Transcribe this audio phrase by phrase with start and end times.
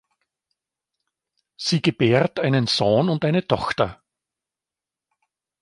[1.57, 4.01] Sie gebärt einen Sohn und eine Tochter.